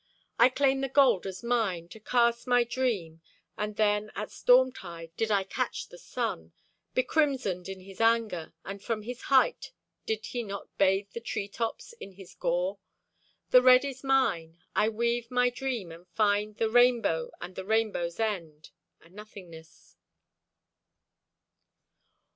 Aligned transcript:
I 0.39 0.49
claim 0.49 0.81
the 0.81 0.89
gold 0.89 1.27
as 1.27 1.43
mine, 1.43 1.87
to 1.89 1.99
cast 1.99 2.47
my 2.47 2.63
dream. 2.63 3.21
And 3.55 3.75
then 3.75 4.09
at 4.15 4.29
stormtide 4.31 5.11
did 5.15 5.29
I 5.29 5.43
catch 5.43 5.89
the 5.89 5.99
sun, 5.99 6.53
Becrimsoned 6.95 7.69
in 7.69 7.81
his 7.81 8.01
anger; 8.01 8.51
and 8.65 8.83
from 8.83 9.03
his 9.03 9.21
height 9.21 9.73
Did 10.07 10.25
he 10.25 10.41
not 10.41 10.75
bathe 10.79 11.11
the 11.11 11.19
treetops 11.21 11.93
in 11.99 12.13
his 12.13 12.33
gore? 12.33 12.79
The 13.51 13.61
red 13.61 13.85
is 13.85 14.03
mine. 14.03 14.63
I 14.75 14.89
weave 14.89 15.29
my 15.29 15.51
dream 15.51 15.91
and 15.91 16.07
find 16.07 16.57
The 16.57 16.71
rainbow, 16.71 17.29
and 17.39 17.53
the 17.55 17.63
rainbow's 17.63 18.19
end—a 18.19 19.09
nothingness. 19.09 19.97